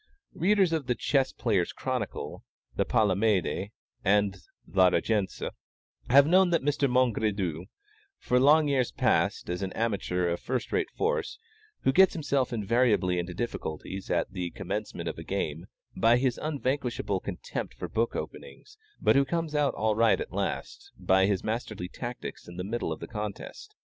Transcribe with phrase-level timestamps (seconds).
[0.33, 3.69] Readers of the Chess Players' Chronicle, of the Palamède,
[4.03, 4.35] and
[4.65, 5.47] La Régence,
[6.09, 6.89] have known Mr.
[6.89, 7.65] Mongredieu
[8.17, 11.37] for long years past, as an amateur of first rate force,
[11.81, 17.19] who gets himself invariably into difficulties at the commencement of a game, by his unvanquishable
[17.19, 21.87] contempt for book openings, but who comes out all right at last, by his masterly
[21.87, 23.75] tactics in the middle of the contest.